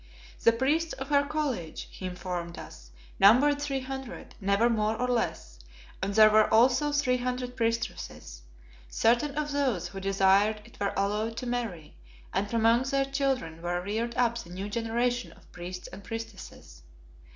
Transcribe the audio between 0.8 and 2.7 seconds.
of her College, he informed